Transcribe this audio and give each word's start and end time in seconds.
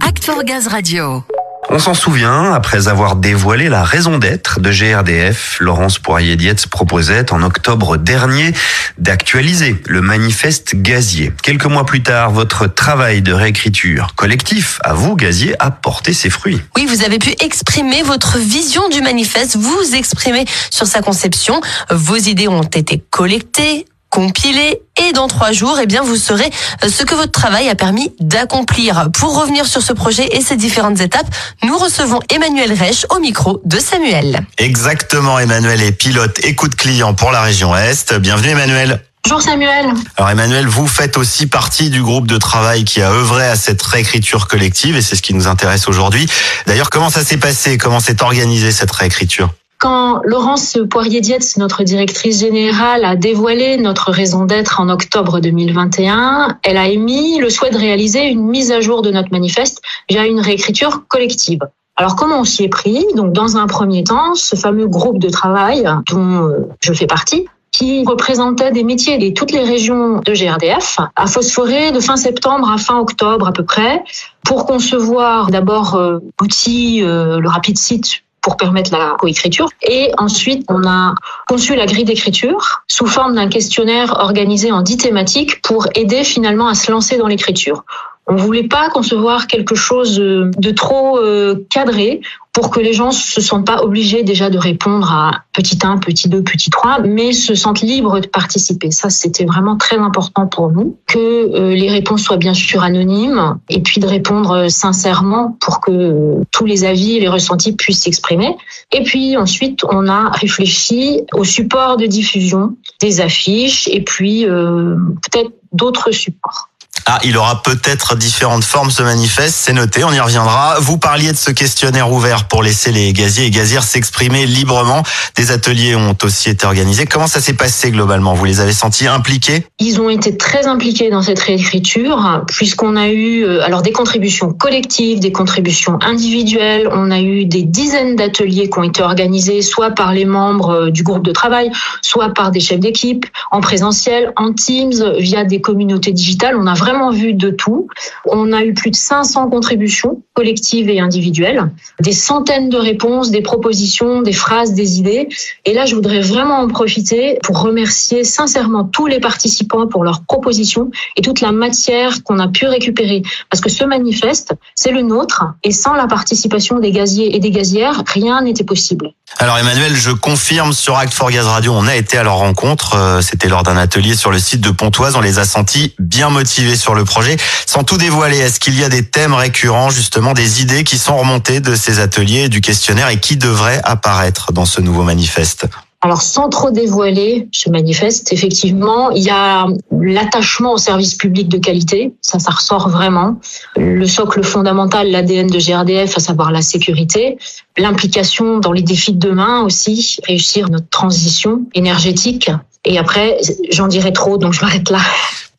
Act 0.00 0.24
for 0.24 0.42
Gaz 0.42 0.66
Radio. 0.66 1.22
On 1.70 1.78
s'en 1.78 1.94
souvient, 1.94 2.52
après 2.52 2.88
avoir 2.88 3.14
dévoilé 3.14 3.68
la 3.68 3.84
raison 3.84 4.18
d'être 4.18 4.58
de 4.58 4.72
GRDF, 4.72 5.58
Laurence 5.60 6.00
Poirier-Dietz 6.00 6.66
proposait 6.66 7.32
en 7.32 7.42
octobre 7.42 7.96
dernier 7.96 8.52
d'actualiser 8.98 9.76
le 9.86 10.00
manifeste 10.00 10.74
gazier. 10.74 11.32
Quelques 11.42 11.66
mois 11.66 11.86
plus 11.86 12.02
tard, 12.02 12.32
votre 12.32 12.66
travail 12.66 13.22
de 13.22 13.32
réécriture 13.32 14.14
collectif, 14.16 14.80
à 14.82 14.94
vous, 14.94 15.14
gazier, 15.14 15.54
a 15.60 15.70
porté 15.70 16.12
ses 16.12 16.30
fruits. 16.30 16.60
Oui, 16.76 16.86
vous 16.86 17.04
avez 17.04 17.18
pu 17.18 17.34
exprimer 17.40 18.02
votre 18.02 18.38
vision 18.38 18.88
du 18.88 19.00
manifeste, 19.00 19.56
vous 19.56 19.94
exprimer 19.94 20.44
sur 20.70 20.86
sa 20.86 21.02
conception. 21.02 21.60
Vos 21.90 22.16
idées 22.16 22.48
ont 22.48 22.62
été 22.62 23.02
collectées, 23.10 23.86
compilées 24.16 24.80
et 24.96 25.12
dans 25.12 25.28
trois 25.28 25.52
jours, 25.52 25.78
eh 25.78 25.84
bien, 25.84 26.02
vous 26.02 26.16
saurez 26.16 26.50
ce 26.82 27.02
que 27.02 27.14
votre 27.14 27.32
travail 27.32 27.68
a 27.68 27.74
permis 27.74 28.14
d'accomplir. 28.18 29.10
Pour 29.12 29.38
revenir 29.38 29.66
sur 29.66 29.82
ce 29.82 29.92
projet 29.92 30.26
et 30.34 30.40
ses 30.40 30.56
différentes 30.56 31.02
étapes, 31.02 31.26
nous 31.64 31.76
recevons 31.76 32.20
Emmanuel 32.34 32.72
Reich 32.72 33.04
au 33.10 33.18
micro 33.18 33.60
de 33.66 33.78
Samuel. 33.78 34.40
Exactement, 34.56 35.38
Emmanuel 35.38 35.82
est 35.82 35.92
pilote 35.92 36.38
écoute 36.44 36.76
client 36.76 37.12
pour 37.12 37.30
la 37.30 37.42
région 37.42 37.76
Est. 37.76 38.14
Bienvenue 38.14 38.48
Emmanuel. 38.48 39.02
Bonjour 39.24 39.42
Samuel. 39.42 39.92
Alors 40.16 40.30
Emmanuel, 40.30 40.66
vous 40.66 40.86
faites 40.86 41.18
aussi 41.18 41.46
partie 41.46 41.90
du 41.90 42.02
groupe 42.02 42.26
de 42.26 42.38
travail 42.38 42.84
qui 42.84 43.02
a 43.02 43.10
œuvré 43.10 43.46
à 43.46 43.56
cette 43.56 43.82
réécriture 43.82 44.48
collective 44.48 44.96
et 44.96 45.02
c'est 45.02 45.16
ce 45.16 45.20
qui 45.20 45.34
nous 45.34 45.46
intéresse 45.46 45.88
aujourd'hui. 45.88 46.26
D'ailleurs, 46.66 46.88
comment 46.88 47.10
ça 47.10 47.22
s'est 47.22 47.36
passé? 47.36 47.76
Comment 47.76 48.00
s'est 48.00 48.22
organisée 48.22 48.72
cette 48.72 48.92
réécriture? 48.92 49.50
Quand 49.86 50.20
Laurence 50.24 50.78
Poirier-Dietz, 50.90 51.58
notre 51.58 51.84
directrice 51.84 52.40
générale, 52.40 53.04
a 53.04 53.14
dévoilé 53.14 53.76
notre 53.76 54.10
raison 54.10 54.44
d'être 54.44 54.80
en 54.80 54.88
octobre 54.88 55.38
2021, 55.38 56.58
elle 56.64 56.76
a 56.76 56.88
émis 56.88 57.38
le 57.38 57.48
souhait 57.50 57.70
de 57.70 57.78
réaliser 57.78 58.24
une 58.24 58.48
mise 58.48 58.72
à 58.72 58.80
jour 58.80 59.00
de 59.02 59.12
notre 59.12 59.30
manifeste 59.30 59.82
via 60.10 60.26
une 60.26 60.40
réécriture 60.40 61.06
collective. 61.06 61.60
Alors 61.94 62.16
comment 62.16 62.40
on 62.40 62.44
s'y 62.44 62.64
est 62.64 62.68
pris? 62.68 63.06
Donc 63.14 63.32
dans 63.32 63.58
un 63.58 63.68
premier 63.68 64.02
temps, 64.02 64.34
ce 64.34 64.56
fameux 64.56 64.88
groupe 64.88 65.20
de 65.20 65.28
travail 65.28 65.88
dont 66.10 66.48
euh, 66.48 66.68
je 66.80 66.92
fais 66.92 67.06
partie 67.06 67.46
qui 67.70 68.04
représentait 68.04 68.72
des 68.72 68.82
métiers 68.82 69.18
de 69.18 69.32
toutes 69.34 69.52
les 69.52 69.62
régions 69.62 70.18
de 70.18 70.32
GRDF, 70.32 70.98
a 71.14 71.26
phosphoré 71.26 71.92
de 71.92 72.00
fin 72.00 72.16
septembre 72.16 72.70
à 72.70 72.78
fin 72.78 72.98
octobre 72.98 73.46
à 73.46 73.52
peu 73.52 73.64
près, 73.64 74.02
pour 74.44 74.66
concevoir 74.66 75.50
d'abord 75.50 75.94
euh, 75.94 76.18
l'outil, 76.40 77.04
euh, 77.04 77.38
le 77.38 77.48
rapide 77.48 77.78
site 77.78 78.24
pour 78.46 78.56
permettre 78.56 78.92
la 78.92 79.16
coécriture. 79.18 79.68
Et 79.82 80.12
ensuite, 80.18 80.64
on 80.68 80.86
a 80.86 81.14
conçu 81.48 81.74
la 81.74 81.84
grille 81.84 82.04
d'écriture 82.04 82.84
sous 82.86 83.08
forme 83.08 83.34
d'un 83.34 83.48
questionnaire 83.48 84.20
organisé 84.20 84.70
en 84.70 84.82
dix 84.82 84.98
thématiques 84.98 85.60
pour 85.62 85.88
aider 85.96 86.22
finalement 86.22 86.68
à 86.68 86.76
se 86.76 86.92
lancer 86.92 87.18
dans 87.18 87.26
l'écriture. 87.26 87.84
On 88.28 88.34
voulait 88.34 88.66
pas 88.66 88.90
concevoir 88.90 89.46
quelque 89.46 89.76
chose 89.76 90.16
de 90.18 90.70
trop 90.72 91.18
euh, 91.18 91.64
cadré 91.70 92.20
pour 92.52 92.70
que 92.70 92.80
les 92.80 92.92
gens 92.92 93.10
se 93.10 93.40
sentent 93.40 93.66
pas 93.66 93.82
obligés 93.82 94.22
déjà 94.22 94.48
de 94.48 94.56
répondre 94.56 95.12
à 95.12 95.42
petit 95.52 95.78
1, 95.80 95.98
petit 95.98 96.28
2, 96.28 96.42
petit 96.42 96.70
3, 96.70 97.02
mais 97.02 97.32
se 97.32 97.54
sentent 97.54 97.82
libres 97.82 98.18
de 98.18 98.26
participer. 98.26 98.90
Ça, 98.90 99.10
c'était 99.10 99.44
vraiment 99.44 99.76
très 99.76 99.98
important 99.98 100.46
pour 100.46 100.72
nous, 100.72 100.96
que 101.06 101.18
euh, 101.18 101.74
les 101.74 101.90
réponses 101.90 102.22
soient 102.22 102.38
bien 102.38 102.54
sûr 102.54 102.82
anonymes 102.82 103.58
et 103.68 103.80
puis 103.80 104.00
de 104.00 104.06
répondre 104.06 104.70
sincèrement 104.70 105.56
pour 105.60 105.80
que 105.80 106.40
tous 106.50 106.64
les 106.64 106.84
avis 106.84 107.18
et 107.18 107.20
les 107.20 107.28
ressentis 107.28 107.72
puissent 107.72 108.02
s'exprimer. 108.02 108.56
Et 108.90 109.02
puis 109.02 109.36
ensuite, 109.36 109.84
on 109.84 110.08
a 110.08 110.30
réfléchi 110.30 111.20
au 111.34 111.44
support 111.44 111.96
de 111.98 112.06
diffusion 112.06 112.76
des 113.00 113.20
affiches 113.20 113.86
et 113.88 114.00
puis 114.00 114.46
euh, 114.46 114.96
peut-être 115.30 115.52
d'autres 115.72 116.10
supports. 116.10 116.70
Ah, 117.08 117.20
il 117.22 117.36
aura 117.36 117.62
peut-être 117.62 118.16
différentes 118.16 118.64
formes 118.64 118.90
ce 118.90 119.00
manifeste, 119.00 119.54
c'est 119.54 119.72
noté, 119.72 120.02
on 120.02 120.12
y 120.12 120.18
reviendra. 120.18 120.80
Vous 120.80 120.98
parliez 120.98 121.30
de 121.30 121.36
ce 121.36 121.52
questionnaire 121.52 122.10
ouvert 122.10 122.48
pour 122.48 122.64
laisser 122.64 122.90
les 122.90 123.12
gaziers 123.12 123.46
et 123.46 123.50
gazières 123.50 123.84
s'exprimer 123.84 124.44
librement. 124.44 125.04
Des 125.36 125.52
ateliers 125.52 125.94
ont 125.94 126.16
aussi 126.24 126.50
été 126.50 126.66
organisés. 126.66 127.06
Comment 127.06 127.28
ça 127.28 127.40
s'est 127.40 127.52
passé 127.52 127.92
globalement? 127.92 128.34
Vous 128.34 128.44
les 128.44 128.58
avez 128.58 128.72
sentis 128.72 129.06
impliqués? 129.06 129.64
Ils 129.78 130.00
ont 130.00 130.10
été 130.10 130.36
très 130.36 130.66
impliqués 130.66 131.08
dans 131.08 131.22
cette 131.22 131.38
réécriture, 131.38 132.42
puisqu'on 132.48 132.96
a 132.96 133.06
eu 133.06 133.44
euh, 133.44 133.62
alors 133.64 133.82
des 133.82 133.92
contributions 133.92 134.52
collectives, 134.52 135.20
des 135.20 135.30
contributions 135.30 136.00
individuelles. 136.02 136.88
On 136.90 137.12
a 137.12 137.20
eu 137.20 137.44
des 137.44 137.62
dizaines 137.62 138.16
d'ateliers 138.16 138.68
qui 138.68 138.78
ont 138.80 138.82
été 138.82 139.04
organisés, 139.04 139.62
soit 139.62 139.92
par 139.92 140.12
les 140.12 140.24
membres 140.24 140.70
euh, 140.70 140.90
du 140.90 141.04
groupe 141.04 141.24
de 141.24 141.30
travail, 141.32 141.70
soit 142.02 142.34
par 142.34 142.50
des 142.50 142.58
chefs 142.58 142.80
d'équipe, 142.80 143.26
en 143.52 143.60
présentiel, 143.60 144.32
en 144.34 144.52
Teams, 144.52 145.14
via 145.20 145.44
des 145.44 145.60
communautés 145.60 146.10
digitales. 146.10 146.56
On 146.60 146.66
a 146.66 146.74
vraiment 146.74 146.95
vu 147.10 147.34
de 147.34 147.50
tout. 147.50 147.88
On 148.26 148.52
a 148.52 148.64
eu 148.64 148.74
plus 148.74 148.90
de 148.90 148.96
500 148.96 149.48
contributions 149.50 150.22
collectives 150.34 150.90
et 150.90 151.00
individuelles, 151.00 151.70
des 152.00 152.12
centaines 152.12 152.68
de 152.68 152.76
réponses, 152.76 153.30
des 153.30 153.40
propositions, 153.40 154.20
des 154.22 154.34
phrases, 154.34 154.74
des 154.74 154.98
idées. 154.98 155.28
Et 155.64 155.72
là, 155.72 155.86
je 155.86 155.94
voudrais 155.94 156.20
vraiment 156.20 156.60
en 156.60 156.68
profiter 156.68 157.38
pour 157.42 157.60
remercier 157.62 158.22
sincèrement 158.22 158.84
tous 158.84 159.06
les 159.06 159.18
participants 159.18 159.86
pour 159.86 160.04
leurs 160.04 160.22
propositions 160.24 160.90
et 161.16 161.22
toute 161.22 161.40
la 161.40 161.52
matière 161.52 162.22
qu'on 162.22 162.38
a 162.38 162.48
pu 162.48 162.66
récupérer. 162.66 163.22
Parce 163.50 163.62
que 163.62 163.70
ce 163.70 163.84
manifeste, 163.84 164.52
c'est 164.74 164.92
le 164.92 165.02
nôtre 165.02 165.44
et 165.62 165.72
sans 165.72 165.94
la 165.94 166.06
participation 166.06 166.78
des 166.78 166.92
gaziers 166.92 167.34
et 167.34 167.38
des 167.38 167.50
gazières, 167.50 168.02
rien 168.06 168.42
n'était 168.42 168.64
possible. 168.64 169.12
Alors 169.38 169.58
Emmanuel, 169.58 169.94
je 169.94 170.10
confirme 170.10 170.72
sur 170.72 170.96
Act 170.96 171.12
for 171.12 171.30
Gaz 171.30 171.46
Radio, 171.46 171.72
on 171.74 171.86
a 171.86 171.96
été 171.96 172.16
à 172.16 172.22
leur 172.22 172.36
rencontre. 172.36 172.94
Euh, 172.94 173.20
c'était 173.20 173.48
lors 173.48 173.62
d'un 173.62 173.76
atelier 173.76 174.14
sur 174.14 174.30
le 174.30 174.38
site 174.38 174.60
de 174.60 174.70
Pontoise. 174.70 175.16
On 175.16 175.20
les 175.20 175.38
a 175.38 175.44
sentis 175.44 175.94
bien 175.98 176.30
motivés 176.30 176.76
le 176.94 177.04
projet. 177.04 177.36
Sans 177.66 177.84
tout 177.84 177.96
dévoiler, 177.96 178.38
est-ce 178.38 178.60
qu'il 178.60 178.78
y 178.78 178.84
a 178.84 178.88
des 178.88 179.04
thèmes 179.04 179.34
récurrents, 179.34 179.90
justement, 179.90 180.32
des 180.32 180.62
idées 180.62 180.84
qui 180.84 180.98
sont 180.98 181.16
remontées 181.16 181.60
de 181.60 181.74
ces 181.74 182.00
ateliers, 182.00 182.48
du 182.48 182.60
questionnaire 182.60 183.08
et 183.08 183.18
qui 183.18 183.36
devraient 183.36 183.80
apparaître 183.84 184.52
dans 184.52 184.64
ce 184.64 184.80
nouveau 184.80 185.02
manifeste? 185.02 185.66
Alors 186.02 186.22
sans 186.22 186.48
trop 186.50 186.70
dévoiler 186.70 187.48
ce 187.52 187.70
manifeste, 187.70 188.32
effectivement, 188.32 189.10
il 189.10 189.24
y 189.24 189.30
a 189.30 189.66
l'attachement 189.90 190.74
au 190.74 190.76
service 190.76 191.14
public 191.14 191.48
de 191.48 191.58
qualité, 191.58 192.14
ça 192.20 192.38
ça 192.38 192.52
ressort 192.52 192.90
vraiment, 192.90 193.40
le 193.76 194.06
socle 194.06 194.44
fondamental, 194.44 195.10
l'ADN 195.10 195.48
de 195.48 195.58
GRDF, 195.58 196.16
à 196.16 196.20
savoir 196.20 196.52
la 196.52 196.62
sécurité, 196.62 197.38
l'implication 197.76 198.58
dans 198.58 198.72
les 198.72 198.82
défis 198.82 199.14
de 199.14 199.28
demain 199.28 199.62
aussi, 199.62 200.18
réussir 200.24 200.68
notre 200.68 200.88
transition 200.90 201.62
énergétique. 201.74 202.50
Et 202.84 202.98
après, 202.98 203.38
j'en 203.72 203.88
dirai 203.88 204.12
trop, 204.12 204.38
donc 204.38 204.52
je 204.52 204.60
m'arrête 204.60 204.90
là. 204.90 205.00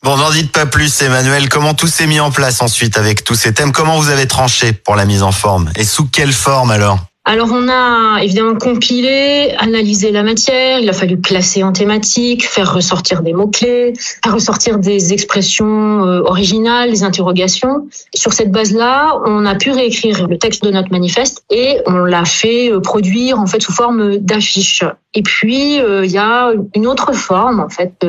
Bon, 0.08 0.16
n'en 0.16 0.32
dites 0.32 0.54
pas 0.54 0.66
plus, 0.66 1.02
Emmanuel. 1.02 1.50
Comment 1.50 1.74
tout 1.74 1.88
s'est 1.88 2.08
mis 2.08 2.22
en 2.22 2.32
place 2.32 2.62
ensuite 2.62 2.98
avec 2.98 3.26
tous 3.26 3.36
ces 3.36 3.54
thèmes? 3.54 3.74
Comment 3.74 4.00
vous 4.00 4.08
avez 4.08 4.26
tranché 4.26 4.72
pour 4.72 4.96
la 4.96 5.04
mise 5.04 5.22
en 5.22 5.34
forme? 5.34 5.70
Et 5.76 5.84
sous 5.84 6.06
quelle 6.06 6.32
forme 6.32 6.72
alors? 6.72 6.98
Alors 7.28 7.50
on 7.52 7.68
a 7.68 8.24
évidemment 8.24 8.56
compilé, 8.56 9.54
analysé 9.60 10.12
la 10.12 10.24
matière, 10.24 10.80
il 10.80 10.88
a 10.88 10.94
fallu 10.94 11.20
classer 11.20 11.62
en 11.62 11.74
thématiques, 11.74 12.48
faire 12.48 12.74
ressortir 12.74 13.22
des 13.22 13.34
mots-clés, 13.34 13.92
faire 14.24 14.34
ressortir 14.34 14.80
des 14.80 15.12
expressions 15.12 16.06
euh, 16.06 16.22
originales, 16.22 16.90
des 16.90 17.04
interrogations. 17.04 17.90
Sur 18.16 18.32
cette 18.32 18.50
base-là, 18.50 19.20
on 19.26 19.46
a 19.46 19.56
pu 19.56 19.72
réécrire 19.72 20.26
le 20.26 20.38
texte 20.38 20.64
de 20.64 20.72
notre 20.72 20.90
manifeste 20.90 21.44
et 21.50 21.82
on 21.86 21.98
l'a 21.98 22.24
fait 22.24 22.72
euh, 22.72 22.80
produire 22.80 23.42
en 23.42 23.46
fait 23.46 23.62
sous 23.62 23.74
forme 23.74 24.20
d'affiches. 24.20 24.86
Et 25.14 25.22
puis 25.22 25.82
euh, 25.82 26.06
il 26.06 26.12
y 26.12 26.18
a 26.18 26.54
une 26.76 26.88
autre 26.88 27.12
forme 27.12 27.60
en 27.60 27.68
fait. 27.68 28.08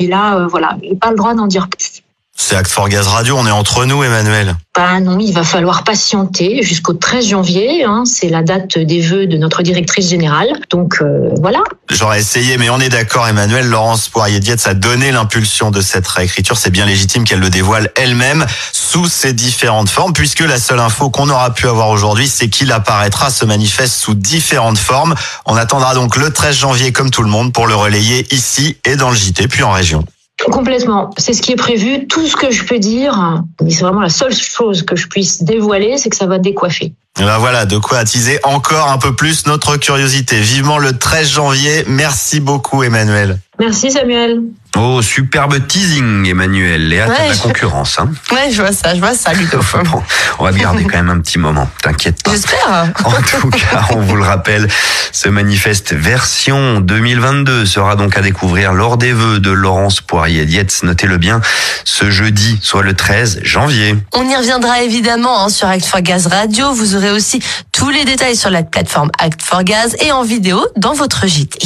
Et 0.00 0.08
là, 0.08 0.48
voilà, 0.48 0.76
j'ai 0.82 0.96
pas 0.96 1.10
le 1.10 1.16
droit 1.16 1.34
d'en 1.34 1.46
dire 1.46 1.68
plus. 1.68 2.02
C'est 2.42 2.56
Act 2.56 2.70
for 2.70 2.88
Gaz 2.88 3.06
Radio, 3.06 3.36
on 3.36 3.46
est 3.46 3.50
entre 3.50 3.84
nous, 3.84 4.02
Emmanuel. 4.02 4.56
Bah 4.74 4.98
non, 4.98 5.18
il 5.18 5.30
va 5.32 5.44
falloir 5.44 5.84
patienter 5.84 6.62
jusqu'au 6.62 6.94
13 6.94 7.28
janvier. 7.28 7.84
Hein, 7.84 8.04
c'est 8.06 8.30
la 8.30 8.42
date 8.42 8.78
des 8.78 9.02
vœux 9.02 9.26
de 9.26 9.36
notre 9.36 9.62
directrice 9.62 10.08
générale. 10.08 10.48
Donc 10.70 11.02
euh, 11.02 11.28
voilà. 11.38 11.60
J'aurais 11.90 12.18
essayé, 12.18 12.56
mais 12.56 12.70
on 12.70 12.80
est 12.80 12.88
d'accord, 12.88 13.28
Emmanuel. 13.28 13.68
Laurence 13.68 14.08
Poirier-Dietz 14.08 14.66
a 14.66 14.72
donné 14.72 15.12
l'impulsion 15.12 15.70
de 15.70 15.82
cette 15.82 16.08
réécriture. 16.08 16.56
C'est 16.56 16.70
bien 16.70 16.86
légitime 16.86 17.24
qu'elle 17.24 17.40
le 17.40 17.50
dévoile 17.50 17.90
elle-même 17.94 18.46
sous 18.72 19.06
ses 19.06 19.34
différentes 19.34 19.90
formes, 19.90 20.14
puisque 20.14 20.40
la 20.40 20.58
seule 20.58 20.80
info 20.80 21.10
qu'on 21.10 21.28
aura 21.28 21.52
pu 21.52 21.68
avoir 21.68 21.90
aujourd'hui, 21.90 22.26
c'est 22.26 22.48
qu'il 22.48 22.72
apparaîtra, 22.72 23.30
ce 23.30 23.44
manifeste 23.44 23.94
sous 23.94 24.14
différentes 24.14 24.78
formes. 24.78 25.14
On 25.44 25.56
attendra 25.56 25.94
donc 25.94 26.16
le 26.16 26.32
13 26.32 26.56
janvier, 26.56 26.90
comme 26.90 27.10
tout 27.10 27.22
le 27.22 27.30
monde, 27.30 27.52
pour 27.52 27.66
le 27.66 27.74
relayer 27.74 28.26
ici 28.34 28.78
et 28.84 28.96
dans 28.96 29.10
le 29.10 29.16
JT, 29.16 29.46
puis 29.46 29.62
en 29.62 29.72
région. 29.72 30.04
Complètement. 30.46 31.10
C'est 31.18 31.32
ce 31.32 31.42
qui 31.42 31.52
est 31.52 31.56
prévu. 31.56 32.06
Tout 32.06 32.26
ce 32.26 32.36
que 32.36 32.50
je 32.50 32.64
peux 32.64 32.78
dire, 32.78 33.42
c'est 33.68 33.80
vraiment 33.82 34.00
la 34.00 34.08
seule 34.08 34.34
chose 34.34 34.82
que 34.82 34.96
je 34.96 35.06
puisse 35.06 35.42
dévoiler, 35.42 35.98
c'est 35.98 36.08
que 36.08 36.16
ça 36.16 36.26
va 36.26 36.38
décoiffer. 36.38 36.92
Et 37.18 37.24
ben 37.24 37.38
voilà, 37.38 37.66
de 37.66 37.76
quoi 37.76 37.98
attiser 37.98 38.38
encore 38.44 38.90
un 38.90 38.98
peu 38.98 39.14
plus 39.14 39.46
notre 39.46 39.76
curiosité. 39.76 40.40
Vivement 40.40 40.78
le 40.78 40.96
13 40.96 41.28
janvier. 41.28 41.84
Merci 41.86 42.40
beaucoup 42.40 42.82
Emmanuel. 42.82 43.38
Merci 43.58 43.90
Samuel. 43.90 44.42
Oh, 44.76 45.02
superbe 45.02 45.66
teasing, 45.66 46.26
Emmanuel. 46.28 46.88
Léa, 46.88 47.06
t'as 47.06 47.12
Ouais, 47.12 47.24
de 47.24 47.28
la 47.30 47.34
je- 47.34 47.42
concurrence. 47.42 47.98
Hein 47.98 48.10
Ouais, 48.32 48.50
je 48.52 48.62
vois 48.62 48.72
ça, 48.72 48.94
je 48.94 49.00
vois 49.00 49.14
ça, 49.14 49.32
Ludo. 49.32 49.58
Bon, 49.84 50.02
on 50.38 50.44
va 50.44 50.52
garder 50.52 50.84
quand 50.84 50.96
même 50.96 51.10
un 51.10 51.20
petit 51.20 51.38
moment, 51.38 51.68
t'inquiète 51.82 52.22
pas. 52.22 52.30
J'espère. 52.30 52.92
En 53.04 53.10
tout 53.40 53.50
cas, 53.50 53.82
on 53.90 54.00
vous 54.00 54.16
le 54.16 54.22
rappelle, 54.22 54.68
ce 55.12 55.28
manifeste 55.28 55.92
version 55.92 56.80
2022 56.80 57.66
sera 57.66 57.96
donc 57.96 58.16
à 58.16 58.20
découvrir 58.20 58.72
lors 58.72 58.96
des 58.96 59.12
vœux 59.12 59.40
de 59.40 59.50
Laurence 59.50 60.00
Poirier-Dietz. 60.00 60.82
Notez-le 60.84 61.18
bien, 61.18 61.40
ce 61.84 62.10
jeudi, 62.10 62.58
soit 62.62 62.82
le 62.82 62.94
13 62.94 63.40
janvier. 63.42 63.96
On 64.12 64.26
y 64.28 64.36
reviendra 64.36 64.82
évidemment 64.82 65.44
hein, 65.44 65.48
sur 65.48 65.68
Act 65.68 65.84
for 65.84 66.00
Gaz 66.00 66.26
Radio. 66.28 66.72
Vous 66.72 66.94
aurez 66.96 67.10
aussi 67.10 67.42
tous 67.72 67.90
les 67.90 68.04
détails 68.04 68.36
sur 68.36 68.50
la 68.50 68.62
plateforme 68.62 69.10
Act 69.18 69.42
for 69.42 69.64
Gaz 69.64 69.96
et 70.00 70.12
en 70.12 70.22
vidéo 70.22 70.64
dans 70.76 70.92
votre 70.94 71.26
JT. 71.26 71.58